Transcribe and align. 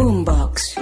Boombox. 0.00 0.76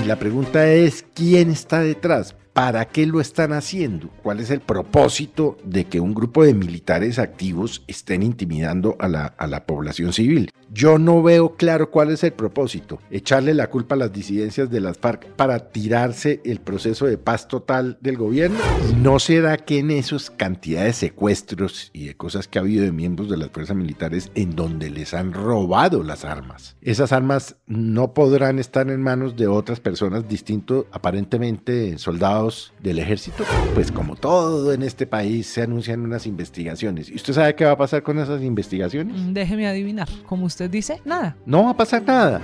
Y 0.00 0.06
la 0.06 0.16
pregunta 0.16 0.72
es, 0.72 1.04
¿quién 1.12 1.50
está 1.50 1.80
detrás? 1.80 2.36
¿Para 2.52 2.84
qué 2.84 3.04
lo 3.04 3.20
están 3.20 3.52
haciendo? 3.52 4.10
¿Cuál 4.22 4.38
es 4.38 4.50
el 4.50 4.60
propósito 4.60 5.58
de 5.64 5.86
que 5.86 5.98
un 5.98 6.14
grupo 6.14 6.44
de 6.44 6.54
militares 6.54 7.18
activos 7.18 7.82
estén 7.88 8.22
intimidando 8.22 8.94
a 9.00 9.08
la, 9.08 9.26
a 9.26 9.48
la 9.48 9.66
población 9.66 10.12
civil? 10.12 10.52
Yo 10.72 10.98
no 11.00 11.20
veo 11.20 11.56
claro 11.56 11.90
cuál 11.90 12.10
es 12.10 12.22
el 12.22 12.32
propósito. 12.32 13.00
Echarle 13.10 13.54
la 13.54 13.68
culpa 13.68 13.96
a 13.96 13.98
las 13.98 14.12
disidencias 14.12 14.70
de 14.70 14.80
las 14.80 14.98
FARC 14.98 15.26
para 15.32 15.70
tirarse 15.70 16.40
el 16.44 16.60
proceso 16.60 17.06
de 17.06 17.18
paz 17.18 17.48
total 17.48 17.98
del 18.00 18.16
gobierno. 18.16 18.56
¿Y 18.88 18.94
no 18.94 19.18
será 19.18 19.56
que 19.56 19.80
en 19.80 19.90
esos 19.90 20.30
cantidades 20.30 21.00
de 21.00 21.08
secuestros 21.08 21.90
y 21.92 22.06
de 22.06 22.16
cosas 22.16 22.46
que 22.46 22.58
ha 22.58 22.62
habido 22.62 22.84
de 22.84 22.92
miembros 22.92 23.28
de 23.28 23.36
las 23.36 23.50
fuerzas 23.50 23.76
militares 23.76 24.30
en 24.36 24.54
donde 24.54 24.90
les 24.90 25.12
han 25.12 25.32
robado 25.32 26.04
las 26.04 26.24
armas? 26.24 26.76
Esas 26.82 27.10
armas 27.10 27.56
no 27.66 28.14
podrán 28.14 28.60
estar 28.60 28.88
en 28.90 29.02
manos 29.02 29.34
de 29.34 29.48
otras 29.48 29.80
personas 29.80 30.28
distinto, 30.28 30.86
aparentemente 30.92 31.98
soldados 31.98 32.72
del 32.80 33.00
ejército, 33.00 33.44
pues 33.74 33.90
como 33.90 34.14
todo 34.14 34.72
en 34.72 34.82
este 34.84 35.06
país 35.06 35.48
se 35.48 35.62
anuncian 35.62 36.02
unas 36.02 36.26
investigaciones. 36.26 37.10
¿Y 37.10 37.16
usted 37.16 37.34
sabe 37.34 37.56
qué 37.56 37.64
va 37.64 37.72
a 37.72 37.76
pasar 37.76 38.04
con 38.04 38.20
esas 38.20 38.40
investigaciones? 38.42 39.16
Mm, 39.20 39.32
Déjeme 39.32 39.66
adivinar. 39.66 40.08
Como 40.26 40.46
usted 40.46 40.59
dice, 40.68 41.00
nada. 41.04 41.36
No 41.46 41.64
va 41.64 41.70
a 41.70 41.76
pasar 41.76 42.02
nada. 42.02 42.40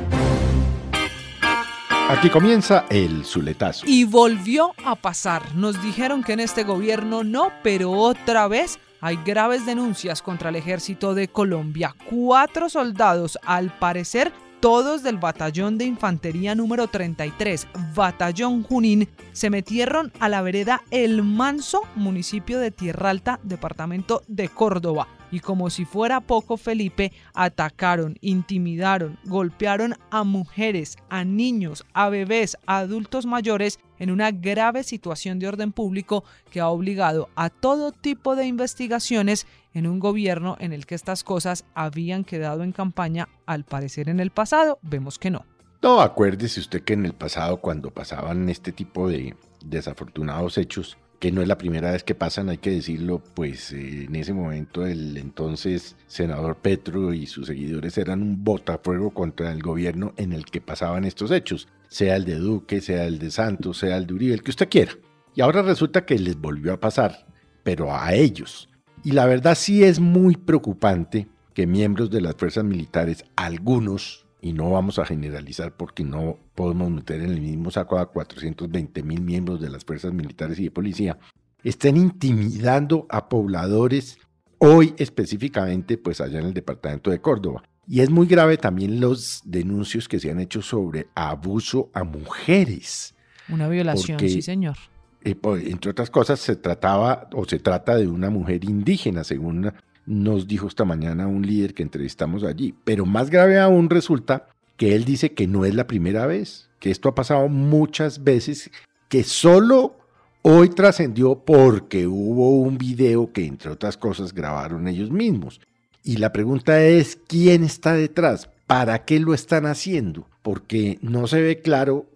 Aquí 2.09 2.31
comienza 2.31 2.85
el 2.89 3.25
Zuletazo. 3.25 3.85
Y 3.87 4.05
volvió 4.05 4.73
a 4.85 4.95
pasar. 4.95 5.57
Nos 5.57 5.83
dijeron 5.83 6.23
que 6.23 6.35
en 6.35 6.41
este 6.41 6.63
gobierno 6.63 7.25
no, 7.25 7.51
pero 7.65 7.91
otra 7.91 8.47
vez 8.47 8.79
hay 9.01 9.19
graves 9.25 9.67
denuncias 9.67 10.23
contra 10.23 10.51
el 10.51 10.57
ejército 10.57 11.15
de 11.15 11.27
Colombia. 11.27 11.97
Cuatro 12.09 12.69
soldados, 12.69 13.39
al 13.45 13.77
parecer, 13.77 14.33
todos 14.61 15.03
del 15.03 15.19
batallón 15.19 15.79
de 15.79 15.85
infantería 15.85 16.55
número 16.55 16.87
33, 16.87 17.67
batallón 17.95 18.63
Junín, 18.63 19.09
se 19.33 19.51
metieron 19.51 20.13
a 20.19 20.29
la 20.29 20.43
vereda 20.43 20.83
El 20.91 21.23
Manso, 21.23 21.83
municipio 21.95 22.59
de 22.59 22.71
Tierra 22.71 23.11
Alta, 23.11 23.41
departamento 23.43 24.23
de 24.29 24.49
Córdoba. 24.49 25.09
Y 25.31 25.41
como 25.41 25.71
si 25.71 25.85
fuera 25.85 26.21
poco, 26.21 26.57
Felipe, 26.57 27.13
atacaron, 27.35 28.17
intimidaron, 28.21 29.19
golpearon 29.25 29.95
a 30.11 30.25
mujeres, 30.25 30.97
a 31.09 31.25
niños, 31.25 31.85
a 31.93 32.09
bebés, 32.09 32.57
a 32.67 32.79
adultos 32.79 33.27
mayores 33.27 33.79
en 33.99 34.11
una 34.11 34.31
grave 34.31 34.83
situación 34.85 35.39
de 35.39 35.49
orden 35.49 35.73
público 35.73 36.25
que 36.51 36.61
ha 36.61 36.69
obligado 36.69 37.29
a 37.35 37.51
todo 37.51 37.93
tipo 37.93 38.37
de 38.37 38.47
investigaciones 38.47 39.47
en 39.75 39.87
un 39.87 39.99
gobierno 39.99 40.57
en 40.61 40.73
el 40.73 40.87
que 40.87 40.95
estas 40.95 41.25
cosas 41.25 41.65
habían 41.75 42.25
quedado 42.25 42.63
en 42.63 42.73
campaña, 42.73 43.29
al 43.47 43.65
parecer 43.65 44.09
en 44.09 44.21
el 44.21 44.31
pasado, 44.31 44.79
vemos 44.83 45.19
que 45.19 45.31
no. 45.31 45.45
No, 45.83 46.01
acuérdese 46.01 46.61
usted 46.61 46.83
que 46.83 46.95
en 46.95 47.05
el 47.05 47.13
pasado, 47.13 47.59
cuando 47.59 47.91
pasaban 47.91 48.49
este 48.49 48.73
tipo 48.73 49.09
de 49.09 49.37
desafortunados 49.65 50.59
hechos, 50.59 50.97
que 51.19 51.33
no 51.33 51.43
es 51.43 51.49
la 51.49 51.59
primera 51.59 51.93
vez 51.93 52.05
que 52.05 52.15
pasan, 52.15 52.49
hay 52.49 52.59
que 52.59 52.71
decirlo, 52.71 53.23
pues 53.35 53.73
eh, 53.73 54.05
en 54.05 54.17
ese 54.17 54.33
momento 54.33 54.87
el 54.87 55.17
entonces 55.17 55.97
senador 56.07 56.57
Petro 56.57 57.15
y 57.15 57.27
sus 57.27 57.47
seguidores 57.47 57.97
eran 57.99 58.23
un 58.23 58.45
botafuego 58.45 59.11
contra 59.11 59.53
el 59.53 59.63
gobierno 59.63 60.13
en 60.17 60.33
el 60.33 60.45
que 60.45 60.61
pasaban 60.61 61.05
estos 61.05 61.31
hechos, 61.31 61.69
sea 61.89 62.17
el 62.17 62.25
de 62.25 62.37
Duque, 62.37 62.81
sea 62.81 63.07
el 63.07 63.19
de 63.19 63.31
Santos, 63.31 63.79
sea 63.79 63.97
el 63.97 64.07
de 64.07 64.15
Uribe, 64.15 64.35
el 64.35 64.43
que 64.43 64.51
usted 64.51 64.69
quiera. 64.69 64.93
Y 65.35 65.41
ahora 65.41 65.63
resulta 65.63 66.05
que 66.05 66.19
les 66.19 66.37
volvió 66.37 66.73
a 66.73 66.81
pasar, 66.81 67.27
pero 67.63 67.95
a 67.95 68.15
ellos. 68.15 68.69
Y 69.03 69.13
la 69.13 69.27
verdad 69.27 69.55
sí 69.55 69.85
es 69.85 70.01
muy 70.01 70.37
preocupante 70.37 71.29
que 71.55 71.67
miembros 71.67 72.11
de 72.11 72.21
las 72.21 72.35
fuerzas 72.35 72.65
militares, 72.65 73.25
algunos, 73.37 74.26
y 74.47 74.53
no 74.53 74.71
vamos 74.71 74.99
a 75.01 75.05
generalizar 75.05 75.77
porque 75.77 76.05
no 76.05 76.39
podemos 76.55 76.89
meter 76.91 77.21
en 77.21 77.31
el 77.33 77.41
mismo 77.41 77.71
saco 77.73 77.99
a 77.99 78.07
420 78.13 79.03
mil 79.03 79.21
miembros 79.21 79.61
de 79.61 79.71
las 79.71 79.85
fuerzas 79.85 80.13
militares 80.13 80.59
y 80.61 80.65
de 80.65 80.71
policía, 80.71 81.19
estén 81.65 81.97
intimidando 81.97 83.07
a 83.09 83.29
pobladores 83.29 84.19
hoy 84.59 84.95
específicamente 84.99 85.99
pues 85.99 86.21
allá 86.21 86.39
en 86.41 86.47
el 86.47 86.55
departamento 86.55 87.11
de 87.11 87.21
Córdoba. 87.21 87.65
Y 87.89 88.01
es 88.01 88.11
muy 88.11 88.27
grave 88.29 88.57
también 88.57 89.01
los 89.01 89.43
denuncios 89.45 90.07
que 90.09 90.21
se 90.21 90.31
han 90.31 90.39
hecho 90.41 90.63
sobre 90.63 91.09
abuso 91.15 91.91
a 91.93 92.05
mujeres. 92.05 93.15
Una 93.49 93.69
violación, 93.69 94.17
Porque- 94.19 94.29
sí 94.29 94.43
señor. 94.43 94.77
Eh, 95.23 95.35
po- 95.35 95.57
entre 95.57 95.91
otras 95.91 96.09
cosas, 96.11 96.39
se 96.39 96.55
trataba 96.55 97.29
o 97.33 97.45
se 97.47 97.59
trata 97.59 97.97
de 97.97 98.07
una 98.07 98.31
mujer 98.31 98.65
indígena, 98.65 99.25
según 99.25 99.73
nos 100.07 100.47
dijo 100.47 100.69
esta 100.69 100.85
mañana 100.85 101.27
un 101.27 101.47
líder 101.47 101.75
que 101.75 101.83
entrevistamos 101.83 102.45
allí. 102.45 102.75
Pero 102.85 103.05
más 103.05 103.31
grave 103.31 103.59
aún 103.59 103.91
resulta 103.91 104.49
que 104.77 104.95
él 104.95 105.05
dice 105.05 105.33
que 105.33 105.47
no 105.47 105.65
es 105.65 105.75
la 105.75 105.87
primera 105.87 106.27
vez, 106.27 106.69
que 106.81 106.91
esto 106.91 107.09
ha 107.09 107.15
pasado 107.15 107.49
muchas 107.49 108.23
veces, 108.23 108.71
que 109.09 109.25
solo 109.25 109.97
hoy 110.43 110.69
trascendió 110.69 111.45
porque 111.45 112.07
hubo 112.07 112.61
un 112.61 112.79
video 112.79 113.33
que, 113.33 113.47
entre 113.47 113.71
otras 113.71 113.97
cosas, 113.97 114.33
grabaron 114.33 114.87
ellos 114.87 115.11
mismos. 115.11 115.61
Y 116.05 116.19
la 116.19 116.33
pregunta 116.33 116.85
es, 116.85 117.19
¿quién 117.27 117.65
está 117.65 117.95
detrás? 117.95 118.49
¿Para 118.67 119.05
qué 119.05 119.19
lo 119.19 119.35
están 119.35 119.67
haciendo? 119.67 120.29
Porque 120.43 120.99
no 121.03 121.27
se 121.27 121.41
ve 121.41 121.61
claro 121.61 122.07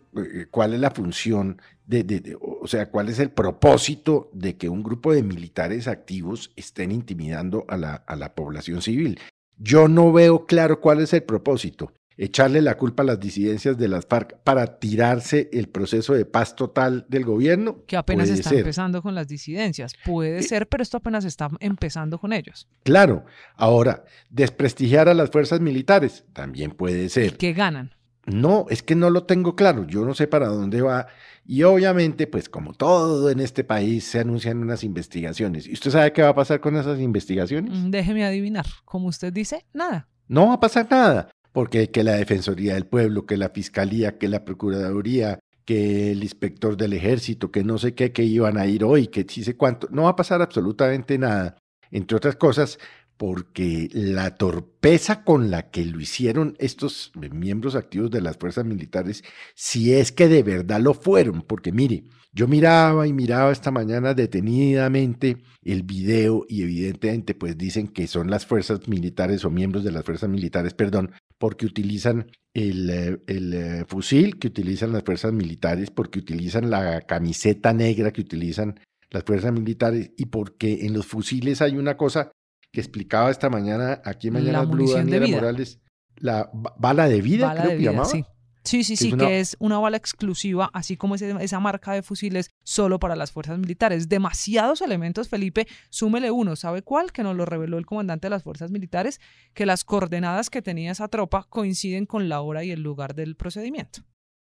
cuál 0.50 0.74
es 0.74 0.80
la 0.80 0.90
función 0.90 1.60
de, 1.86 2.04
de- 2.04 2.20
de- 2.20 2.36
o 2.40 2.66
sea, 2.66 2.90
cuál 2.90 3.08
es 3.08 3.18
el 3.18 3.30
propósito 3.30 4.30
de 4.32 4.56
que 4.56 4.68
un 4.68 4.82
grupo 4.82 5.12
de 5.12 5.22
militares 5.22 5.88
activos 5.88 6.52
estén 6.56 6.92
intimidando 6.92 7.64
a 7.68 7.76
la, 7.76 7.94
a 7.94 8.16
la 8.16 8.34
población 8.34 8.82
civil. 8.82 9.18
Yo 9.58 9.88
no 9.88 10.12
veo 10.12 10.46
claro 10.46 10.80
cuál 10.80 11.00
es 11.00 11.12
el 11.12 11.22
propósito. 11.22 11.92
Echarle 12.16 12.60
la 12.60 12.76
culpa 12.76 13.02
a 13.02 13.06
las 13.06 13.18
disidencias 13.18 13.78
de 13.78 13.88
las 13.88 14.04
FARC 14.04 14.36
para 14.44 14.78
tirarse 14.78 15.48
el 15.54 15.68
proceso 15.68 16.12
de 16.12 16.26
paz 16.26 16.54
total 16.54 17.06
del 17.08 17.24
gobierno. 17.24 17.82
Que 17.86 17.96
apenas 17.96 18.26
Puede 18.28 18.38
está 18.40 18.50
ser. 18.50 18.58
empezando 18.58 19.00
con 19.00 19.14
las 19.14 19.26
disidencias. 19.26 19.94
Puede 20.04 20.40
Eh, 20.40 20.42
ser, 20.42 20.68
pero 20.68 20.82
esto 20.82 20.98
apenas 20.98 21.24
está 21.24 21.48
empezando 21.60 22.18
con 22.18 22.34
ellos. 22.34 22.68
Claro. 22.82 23.24
Ahora, 23.56 24.04
desprestigiar 24.28 25.08
a 25.08 25.14
las 25.14 25.30
fuerzas 25.30 25.60
militares 25.60 26.24
también 26.34 26.72
puede 26.72 27.08
ser. 27.08 27.38
Que 27.38 27.54
ganan. 27.54 27.92
No, 28.32 28.66
es 28.70 28.82
que 28.82 28.94
no 28.94 29.10
lo 29.10 29.24
tengo 29.24 29.56
claro, 29.56 29.86
yo 29.86 30.04
no 30.04 30.14
sé 30.14 30.26
para 30.26 30.48
dónde 30.48 30.82
va. 30.82 31.06
Y 31.44 31.62
obviamente, 31.64 32.26
pues 32.26 32.48
como 32.48 32.72
todo 32.74 33.30
en 33.30 33.40
este 33.40 33.64
país, 33.64 34.04
se 34.04 34.20
anuncian 34.20 34.58
unas 34.58 34.84
investigaciones. 34.84 35.66
¿Y 35.66 35.72
usted 35.72 35.90
sabe 35.90 36.12
qué 36.12 36.22
va 36.22 36.28
a 36.28 36.34
pasar 36.34 36.60
con 36.60 36.76
esas 36.76 37.00
investigaciones? 37.00 37.72
Mm, 37.72 37.90
Déjeme 37.90 38.24
adivinar. 38.24 38.66
Como 38.84 39.08
usted 39.08 39.32
dice, 39.32 39.66
nada. 39.72 40.08
No 40.28 40.48
va 40.48 40.54
a 40.54 40.60
pasar 40.60 40.86
nada, 40.90 41.30
porque 41.52 41.90
que 41.90 42.04
la 42.04 42.12
Defensoría 42.12 42.74
del 42.74 42.86
Pueblo, 42.86 43.26
que 43.26 43.36
la 43.36 43.48
Fiscalía, 43.48 44.16
que 44.18 44.28
la 44.28 44.44
Procuraduría, 44.44 45.40
que 45.64 46.12
el 46.12 46.22
inspector 46.22 46.76
del 46.76 46.92
ejército, 46.92 47.50
que 47.50 47.64
no 47.64 47.78
sé 47.78 47.94
qué, 47.94 48.12
que 48.12 48.22
iban 48.22 48.58
a 48.58 48.66
ir 48.66 48.84
hoy, 48.84 49.08
que 49.08 49.26
sí 49.28 49.42
sé 49.42 49.56
cuánto, 49.56 49.88
no 49.90 50.04
va 50.04 50.10
a 50.10 50.16
pasar 50.16 50.42
absolutamente 50.42 51.18
nada. 51.18 51.56
Entre 51.90 52.16
otras 52.16 52.36
cosas, 52.36 52.78
porque 53.20 53.90
la 53.92 54.36
torpeza 54.36 55.24
con 55.24 55.50
la 55.50 55.68
que 55.68 55.84
lo 55.84 56.00
hicieron 56.00 56.56
estos 56.58 57.12
miembros 57.30 57.74
activos 57.74 58.10
de 58.10 58.22
las 58.22 58.38
fuerzas 58.38 58.64
militares, 58.64 59.24
si 59.54 59.92
es 59.92 60.10
que 60.10 60.26
de 60.26 60.42
verdad 60.42 60.80
lo 60.80 60.94
fueron, 60.94 61.42
porque 61.42 61.70
mire, 61.70 62.04
yo 62.32 62.48
miraba 62.48 63.06
y 63.06 63.12
miraba 63.12 63.52
esta 63.52 63.70
mañana 63.70 64.14
detenidamente 64.14 65.36
el 65.62 65.82
video 65.82 66.46
y 66.48 66.62
evidentemente 66.62 67.34
pues 67.34 67.58
dicen 67.58 67.88
que 67.88 68.06
son 68.06 68.30
las 68.30 68.46
fuerzas 68.46 68.88
militares 68.88 69.44
o 69.44 69.50
miembros 69.50 69.84
de 69.84 69.92
las 69.92 70.02
fuerzas 70.02 70.30
militares, 70.30 70.72
perdón, 70.72 71.12
porque 71.36 71.66
utilizan 71.66 72.30
el, 72.54 72.88
eh, 72.88 73.18
el, 73.26 73.52
eh, 73.52 73.84
fusil 73.86 74.38
que 74.38 74.48
utilizan 74.48 74.94
las 74.94 75.04
fuerzas 75.04 75.34
militares, 75.34 75.90
porque 75.90 76.20
utilizan 76.20 76.70
la 76.70 77.02
camiseta 77.02 77.74
negra 77.74 78.14
que 78.14 78.22
utilizan 78.22 78.80
las 79.10 79.24
fuerzas 79.24 79.52
militares 79.52 80.10
y 80.16 80.24
porque 80.24 80.86
en 80.86 80.94
los 80.94 81.04
fusiles 81.04 81.60
hay 81.60 81.76
una 81.76 81.98
cosa 81.98 82.32
que 82.72 82.80
explicaba 82.80 83.30
esta 83.30 83.50
mañana 83.50 84.00
aquí 84.04 84.28
en 84.28 84.34
La 84.34 84.40
Mañana 84.40 84.62
Blue 84.64 84.92
Daniela. 84.92 85.26
Morales, 85.28 85.80
la 86.16 86.50
ba- 86.52 86.74
bala 86.78 87.08
de 87.08 87.20
vida, 87.22 87.46
bala 87.48 87.60
creo 87.62 87.70
de 87.72 87.76
que 87.76 87.80
vida, 87.80 87.90
llamaba. 87.92 88.08
sí. 88.10 88.24
Sí, 88.62 88.84
sí, 88.84 88.92
es 88.92 89.02
una- 89.14 89.26
que 89.26 89.40
es 89.40 89.56
una 89.58 89.78
bala 89.78 89.96
exclusiva, 89.96 90.68
así 90.74 90.98
como 90.98 91.14
esa 91.14 91.60
marca 91.60 91.92
de 91.94 92.02
fusiles 92.02 92.50
solo 92.62 92.98
para 93.00 93.16
las 93.16 93.32
fuerzas 93.32 93.58
militares. 93.58 94.10
Demasiados 94.10 94.82
elementos, 94.82 95.30
Felipe, 95.30 95.66
súmele 95.88 96.30
uno. 96.30 96.56
¿Sabe 96.56 96.82
cuál? 96.82 97.10
Que 97.10 97.22
nos 97.22 97.34
lo 97.34 97.46
reveló 97.46 97.78
el 97.78 97.86
comandante 97.86 98.26
de 98.26 98.30
las 98.30 98.42
fuerzas 98.42 98.70
militares, 98.70 99.18
que 99.54 99.64
las 99.64 99.82
coordenadas 99.82 100.50
que 100.50 100.60
tenía 100.60 100.92
esa 100.92 101.08
tropa 101.08 101.46
coinciden 101.48 102.04
con 102.04 102.28
la 102.28 102.42
hora 102.42 102.62
y 102.62 102.70
el 102.70 102.82
lugar 102.82 103.14
del 103.14 103.34
procedimiento. 103.34 104.02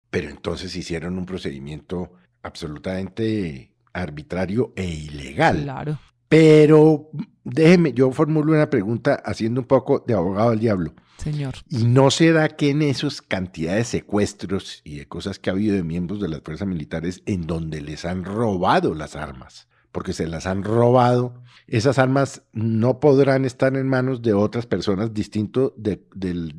Pero 0.10 0.30
entonces 0.30 0.76
hicieron 0.76 1.18
un 1.18 1.26
procedimiento 1.26 2.12
absolutamente 2.44 3.72
arbitrario 3.94 4.74
e 4.76 4.86
ilegal. 4.88 5.64
Claro. 5.64 6.00
Pero 6.32 7.10
déjeme, 7.44 7.92
yo 7.92 8.10
formulo 8.14 8.54
una 8.54 8.70
pregunta 8.70 9.16
haciendo 9.26 9.60
un 9.60 9.68
poco 9.68 10.02
de 10.08 10.14
abogado 10.14 10.52
del 10.52 10.62
diablo. 10.62 10.94
Señor. 11.18 11.56
¿Y 11.70 11.84
no 11.84 12.10
será 12.10 12.48
que 12.48 12.70
en 12.70 12.82
esas 12.82 13.22
cantidades 13.22 13.92
de 13.92 14.00
secuestros 14.00 14.80
y 14.86 14.96
de 14.96 15.10
cosas 15.10 15.40
que 15.40 15.50
ha 15.50 15.54
habido 15.54 15.76
de 15.76 15.84
miembros 15.84 16.22
de 16.22 16.30
las 16.30 16.40
fuerzas 16.40 16.70
militares 16.70 17.22
en 17.26 17.48
donde 17.48 17.82
les 17.82 18.06
han 18.06 18.24
robado 18.24 18.96
las 18.96 19.18
armas? 19.18 19.68
porque 19.92 20.14
se 20.14 20.28
las 20.28 20.46
han 20.46 20.64
robado. 20.64 21.44
Esas 21.68 22.00
armas 22.00 22.44
no 22.54 23.00
podrán 23.00 23.46
estar 23.46 23.76
en 23.76 23.88
manos 23.88 24.22
de 24.22 24.34
otras 24.34 24.66
personas 24.66 25.14
distinto 25.14 25.74
de, 25.78 26.02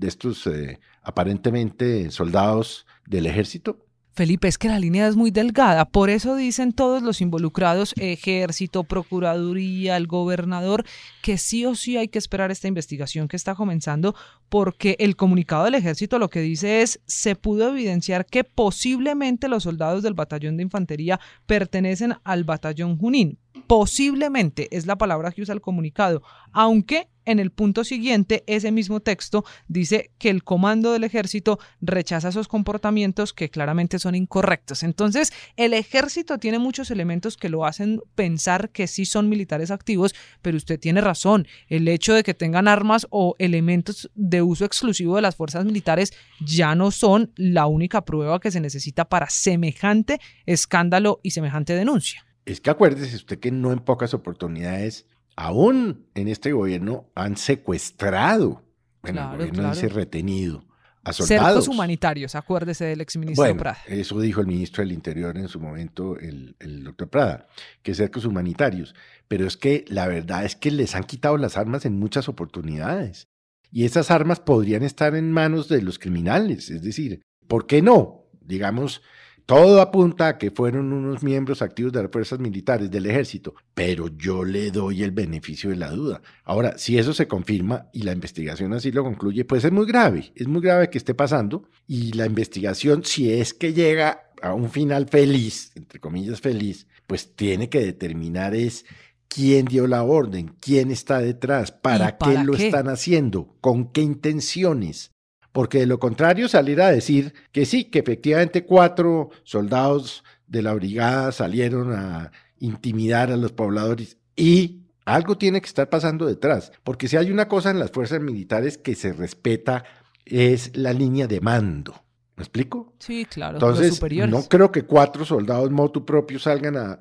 estos 0.03 0.47
eh, 0.47 0.81
aparentemente 1.03 2.11
soldados 2.11 2.87
del 3.07 3.27
ejército. 3.27 3.87
Felipe, 4.15 4.47
es 4.47 4.59
que 4.59 4.69
la 4.69 4.79
línea 4.79 5.09
es 5.09 5.17
muy 5.17 5.31
delgada, 5.31 5.87
por 5.87 6.11
eso 6.11 6.37
dicen 6.37 6.75
todos 6.75 7.03
los 7.03 7.23
involucrados, 7.23 7.95
ejército, 7.99 8.85
procuraduría, 8.85 9.97
el 9.97 10.07
gobernador, 10.07 10.85
que 11.23 11.39
sí 11.39 11.65
o 11.65 11.75
sí 11.75 11.97
hay 11.97 12.09
que 12.09 12.19
esperar 12.19 12.51
esta 12.51 12.69
investigación 12.69 13.27
que 13.27 13.37
está 13.37 13.55
comenzando, 13.55 14.15
porque 14.51 14.97
el 14.99 15.17
comunicado 15.17 15.65
del 15.65 15.77
ejército 15.77 16.19
lo 16.19 16.29
que 16.29 16.41
dice 16.41 16.83
es, 16.83 17.01
se 17.07 17.37
pudo 17.37 17.71
evidenciar 17.71 18.27
que 18.27 18.45
posiblemente 18.45 19.49
los 19.49 19.63
soldados 19.63 20.03
del 20.03 20.13
batallón 20.13 20.59
de 20.59 20.65
infantería 20.65 21.19
pertenecen 21.47 22.15
al 22.23 22.45
batallón 22.45 22.99
Junín. 22.99 23.39
Posiblemente 23.73 24.69
es 24.77 24.85
la 24.85 24.99
palabra 24.99 25.33
que 25.33 25.41
usa 25.41 25.55
el 25.55 25.63
comunicado, 25.63 26.23
aunque 26.53 27.09
en 27.25 27.39
el 27.39 27.53
punto 27.53 27.85
siguiente, 27.85 28.45
ese 28.47 28.71
mismo 28.71 29.01
texto 29.01 29.47
dice 29.67 30.11
que 30.19 30.29
el 30.29 30.45
comando 30.45 30.93
del 30.93 31.05
ejército 31.05 31.59
rechaza 31.81 32.29
esos 32.29 32.49
comportamientos 32.49 33.33
que 33.33 33.49
claramente 33.49 33.99
son 33.99 34.15
incorrectos. 34.15 34.83
Entonces, 34.83 35.33
el 35.57 35.73
ejército 35.73 36.37
tiene 36.37 36.59
muchos 36.59 36.91
elementos 36.91 37.39
que 37.39 37.49
lo 37.49 37.65
hacen 37.65 38.03
pensar 38.15 38.69
que 38.69 38.87
sí 38.87 39.07
son 39.07 39.31
militares 39.31 39.71
activos, 39.71 40.15
pero 40.43 40.59
usted 40.59 40.79
tiene 40.79 41.01
razón. 41.01 41.47
El 41.67 41.89
hecho 41.89 42.13
de 42.13 42.25
que 42.25 42.35
tengan 42.35 42.69
armas 42.69 43.07
o 43.09 43.37
elementos 43.39 44.11
de 44.15 44.43
uso 44.43 44.67
exclusivo 44.67 45.17
de 45.17 45.23
las 45.23 45.37
fuerzas 45.37 45.65
militares 45.65 46.13
ya 46.45 46.75
no 46.75 46.91
son 46.91 47.33
la 47.37 47.65
única 47.65 48.05
prueba 48.05 48.39
que 48.39 48.51
se 48.51 48.61
necesita 48.61 49.07
para 49.07 49.31
semejante 49.31 50.21
escándalo 50.45 51.21
y 51.23 51.31
semejante 51.31 51.75
denuncia. 51.75 52.27
Es 52.45 52.61
que 52.61 52.71
acuérdese 52.71 53.17
usted 53.17 53.39
que 53.39 53.51
no 53.51 53.73
en 53.73 53.79
pocas 53.79 54.15
oportunidades 54.15 55.07
aún 55.37 56.07
en 56.15 56.29
este 56.29 56.53
gobierno 56.53 57.11
han 57.15 57.37
secuestrado, 57.37 58.65
en 59.05 59.19
el 59.19 59.29
gobierno 59.31 59.71
dice 59.71 59.89
retenido 59.89 60.67
a 61.05 61.13
soldados. 61.13 61.47
Cercos 61.47 61.69
humanitarios, 61.69 62.35
acuérdese 62.35 62.85
del 62.85 63.01
exministro 63.01 63.43
bueno, 63.43 63.59
Prada. 63.59 63.79
Eso 63.87 64.21
dijo 64.21 64.41
el 64.41 64.47
ministro 64.47 64.83
del 64.83 64.93
Interior 64.93 65.37
en 65.37 65.49
su 65.49 65.59
momento, 65.59 66.17
el, 66.19 66.55
doctor 66.85 67.09
Prada, 67.09 67.47
que 67.83 67.95
cercos 67.95 68.25
humanitarios. 68.25 68.95
Pero 69.29 69.47
es 69.47 69.57
que 69.57 69.85
la 69.89 70.07
verdad 70.07 70.45
es 70.45 70.57
que 70.57 70.71
les 70.71 70.95
han 70.95 71.05
quitado 71.05 71.37
las 71.39 71.57
armas 71.57 71.85
en 71.87 71.99
muchas 71.99 72.29
oportunidades. 72.29 73.29
Y 73.71 73.85
esas 73.85 74.11
armas 74.11 74.39
podrían 74.39 74.83
estar 74.83 75.15
en 75.17 75.33
manos 75.33 75.69
de 75.69 75.81
los 75.83 75.99
criminales. 75.99 76.71
Es 76.71 76.83
decir, 76.83 77.23
¿por 77.49 77.67
qué 77.67 77.81
no? 77.81 78.27
Digamos, 78.41 79.03
todo 79.47 79.81
apunta 79.81 80.29
a 80.29 80.39
que 80.39 80.51
fueron 80.51 80.93
unos 80.93 81.23
miembros 81.23 81.63
activos 81.63 81.93
de 81.93 82.03
las 82.03 82.11
fuerzas 82.11 82.39
militares 82.39 82.91
del 82.91 83.07
ejército, 83.07 83.55
pero 83.75 84.09
yo 84.09 84.45
le 84.45 84.71
doy 84.71 85.03
el 85.03 85.11
beneficio 85.11 85.71
de 85.71 85.77
la 85.77 85.91
duda. 85.91 86.23
Ahora, 86.45 86.79
si 86.79 86.99
eso 86.99 87.13
se 87.13 87.29
confirma 87.29 87.89
y 87.93 88.03
la 88.03 88.13
investigación 88.13 88.73
así 88.73 88.93
lo 88.93 89.05
concluye, 89.05 89.45
pues 89.45 89.65
es 89.65 89.73
muy 89.73 89.87
grave, 89.87 90.33
es 90.35 90.47
muy 90.47 90.63
grave 90.63 90.91
que 90.91 90.99
esté 90.99 91.15
pasando 91.15 91.69
y 91.87 92.13
la 92.13 92.27
investigación, 92.27 93.05
si 93.05 93.33
es 93.33 93.53
que 93.55 93.73
llega 93.73 94.31
a 94.43 94.55
un 94.55 94.71
final 94.71 95.09
feliz, 95.09 95.73
entre 95.75 96.01
comillas 96.01 96.41
feliz, 96.41 96.87
pues 97.07 97.35
tiene 97.35 97.69
que 97.69 97.81
determinar 97.81 98.55
es 98.55 98.85
quién 99.29 99.65
dio 99.67 99.87
la 99.87 100.03
orden, 100.03 100.55
quién 100.61 100.91
está 100.91 101.21
detrás, 101.21 101.73
para, 101.73 102.19
qué 102.19 102.43
lo 102.45 102.55
están 102.55 102.89
haciendo, 102.89 103.57
con 103.61 103.91
qué 103.91 104.03
intenciones 104.03 105.13
porque 105.53 105.79
de 105.79 105.87
lo 105.87 105.99
contrario 105.99 106.49
salir 106.49 106.81
a 106.81 106.91
decir 106.91 107.35
que 107.53 107.67
sí, 107.67 107.85
que 107.85 108.01
efectivamente 108.01 108.65
cuatro 108.65 109.31
soldados 109.45 110.25
de 110.47 110.63
la 110.63 110.75
brigada 110.75 111.33
salieron 111.33 111.93
a 111.93 112.33
intimidar 112.59 113.31
a 113.31 113.37
los 113.37 113.53
pobladores 113.53 114.17
y 114.35 114.81
algo 115.05 115.37
tiene 115.37 115.61
que 115.61 115.67
estar 115.67 115.89
pasando 115.89 116.27
detrás, 116.27 116.73
porque 116.85 117.09
si 117.09 117.17
hay 117.17 117.31
una 117.31 117.49
cosa 117.49 117.71
en 117.71 117.79
las 117.79 117.91
fuerzas 117.91 118.21
militares 118.21 118.79
que 118.79 118.95
se 118.95 119.13
respeta 119.13 119.85
es 120.25 120.77
la 120.77 120.93
línea 120.93 121.27
de 121.27 121.41
mando. 121.41 121.95
¿Me 122.37 122.45
explico? 122.45 122.95
Sí, 122.99 123.27
claro. 123.27 123.57
Entonces, 123.57 124.01
no 124.29 124.43
creo 124.45 124.73
que 124.73 124.85
cuatro 124.85 125.25
soldados 125.27 125.71
motu 125.71 126.07
propios 126.07 126.45
salgan 126.45 126.77
a, 126.79 126.93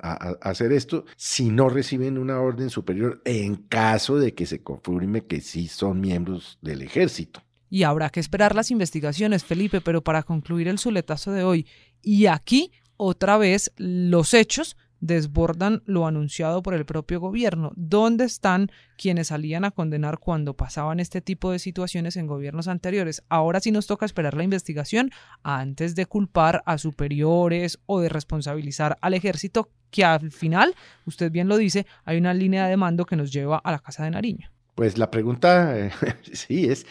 hacer 0.42 0.72
esto 0.72 1.06
si 1.16 1.48
no 1.48 1.70
reciben 1.70 2.18
una 2.18 2.38
orden 2.38 2.68
superior 2.68 3.22
en 3.24 3.56
caso 3.56 4.18
de 4.18 4.34
que 4.34 4.44
se 4.44 4.62
confirme 4.62 5.24
que 5.24 5.40
sí 5.40 5.68
son 5.68 6.00
miembros 6.00 6.58
del 6.60 6.82
ejército 6.82 7.42
y 7.72 7.84
habrá 7.84 8.10
que 8.10 8.20
esperar 8.20 8.54
las 8.54 8.70
investigaciones, 8.70 9.44
Felipe, 9.44 9.80
pero 9.80 10.04
para 10.04 10.24
concluir 10.24 10.68
el 10.68 10.78
suletazo 10.78 11.32
de 11.32 11.42
hoy, 11.42 11.66
y 12.02 12.26
aquí 12.26 12.70
otra 12.98 13.38
vez 13.38 13.72
los 13.78 14.34
hechos 14.34 14.76
desbordan 15.00 15.82
lo 15.86 16.06
anunciado 16.06 16.62
por 16.62 16.74
el 16.74 16.84
propio 16.84 17.18
gobierno. 17.18 17.72
¿Dónde 17.74 18.24
están 18.24 18.70
quienes 18.98 19.28
salían 19.28 19.64
a 19.64 19.70
condenar 19.70 20.18
cuando 20.18 20.54
pasaban 20.54 21.00
este 21.00 21.22
tipo 21.22 21.50
de 21.50 21.58
situaciones 21.58 22.18
en 22.18 22.26
gobiernos 22.26 22.68
anteriores? 22.68 23.24
Ahora 23.30 23.58
sí 23.58 23.72
nos 23.72 23.86
toca 23.86 24.04
esperar 24.04 24.36
la 24.36 24.44
investigación 24.44 25.10
antes 25.42 25.94
de 25.94 26.04
culpar 26.04 26.62
a 26.66 26.76
superiores 26.76 27.78
o 27.86 28.00
de 28.00 28.10
responsabilizar 28.10 28.98
al 29.00 29.14
ejército, 29.14 29.70
que 29.90 30.04
al 30.04 30.30
final, 30.30 30.74
usted 31.06 31.32
bien 31.32 31.48
lo 31.48 31.56
dice, 31.56 31.86
hay 32.04 32.18
una 32.18 32.34
línea 32.34 32.66
de 32.66 32.76
mando 32.76 33.06
que 33.06 33.16
nos 33.16 33.32
lleva 33.32 33.56
a 33.64 33.72
la 33.72 33.78
Casa 33.78 34.04
de 34.04 34.10
Nariño. 34.10 34.50
Pues 34.74 34.98
la 34.98 35.10
pregunta, 35.10 35.90
sí, 36.32 36.66
es 36.66 36.86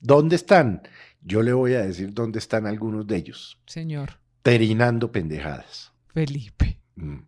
¿Dónde 0.00 0.36
están? 0.36 0.82
Yo 1.22 1.42
le 1.42 1.52
voy 1.52 1.74
a 1.74 1.80
decir 1.80 2.12
dónde 2.12 2.38
están 2.38 2.66
algunos 2.66 3.06
de 3.06 3.16
ellos. 3.16 3.58
Señor. 3.66 4.18
Terinando 4.42 5.10
pendejadas. 5.10 5.92
Felipe. 6.14 6.78
Mm, 6.96 7.18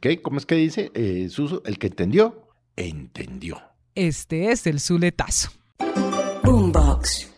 ¿Qué? 0.00 0.22
¿Cómo 0.22 0.38
es 0.38 0.46
que 0.46 0.54
dice 0.54 0.90
eh, 0.94 1.28
Suso? 1.30 1.62
El 1.64 1.78
que 1.78 1.88
entendió, 1.88 2.48
entendió. 2.76 3.60
Este 3.94 4.52
es 4.52 4.66
el 4.66 4.80
Zuletazo. 4.80 5.50
Boombox. 6.44 7.37